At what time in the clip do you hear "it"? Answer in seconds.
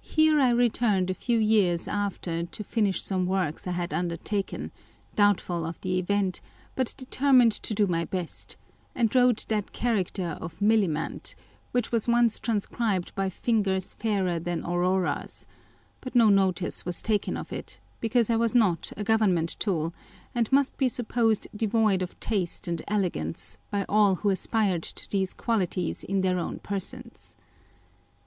17.52-17.78